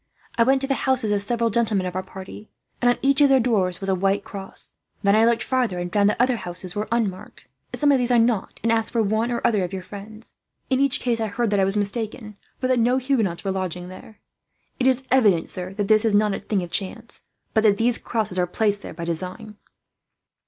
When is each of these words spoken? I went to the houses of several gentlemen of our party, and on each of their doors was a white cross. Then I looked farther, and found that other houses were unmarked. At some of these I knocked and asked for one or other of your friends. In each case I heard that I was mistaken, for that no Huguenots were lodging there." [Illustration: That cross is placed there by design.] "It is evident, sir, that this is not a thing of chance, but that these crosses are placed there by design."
I 0.35 0.41
went 0.43 0.61
to 0.61 0.67
the 0.67 0.73
houses 0.89 1.11
of 1.11 1.21
several 1.21 1.51
gentlemen 1.51 1.85
of 1.85 1.95
our 1.95 2.01
party, 2.01 2.49
and 2.81 2.89
on 2.89 2.97
each 3.03 3.21
of 3.21 3.29
their 3.29 3.39
doors 3.39 3.79
was 3.79 3.87
a 3.87 3.93
white 3.93 4.23
cross. 4.23 4.75
Then 5.03 5.15
I 5.15 5.25
looked 5.27 5.43
farther, 5.43 5.77
and 5.77 5.93
found 5.93 6.09
that 6.09 6.19
other 6.19 6.37
houses 6.37 6.73
were 6.73 6.87
unmarked. 6.91 7.47
At 7.71 7.79
some 7.81 7.91
of 7.91 7.99
these 7.99 8.09
I 8.09 8.17
knocked 8.17 8.61
and 8.63 8.71
asked 8.71 8.91
for 8.91 9.03
one 9.03 9.29
or 9.29 9.45
other 9.45 9.63
of 9.63 9.73
your 9.73 9.83
friends. 9.83 10.33
In 10.71 10.79
each 10.79 11.01
case 11.01 11.21
I 11.21 11.27
heard 11.27 11.51
that 11.51 11.59
I 11.59 11.63
was 11.65 11.77
mistaken, 11.77 12.35
for 12.59 12.65
that 12.65 12.79
no 12.79 12.97
Huguenots 12.97 13.43
were 13.43 13.51
lodging 13.51 13.89
there." 13.89 14.17
[Illustration: 14.17 14.23
That 14.31 14.41
cross 14.41 14.57
is 14.57 14.57
placed 14.57 14.73
there 14.73 14.73
by 14.73 14.79
design.] 14.79 14.79
"It 14.79 14.87
is 14.87 15.07
evident, 15.11 15.49
sir, 15.51 15.73
that 15.75 15.87
this 15.87 16.03
is 16.05 16.15
not 16.15 16.33
a 16.33 16.39
thing 16.39 16.63
of 16.63 16.71
chance, 16.71 17.21
but 17.53 17.61
that 17.63 17.77
these 17.77 17.97
crosses 17.99 18.39
are 18.39 18.47
placed 18.47 18.81
there 18.81 18.93
by 18.95 19.05
design." 19.05 19.57